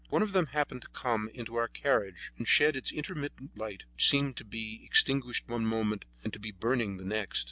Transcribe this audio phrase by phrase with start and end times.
[0.09, 4.09] One of them happened to come into our carriage, and shed its intermittent light, which
[4.09, 7.39] seemed to be extinguished one moment and to be burning the next.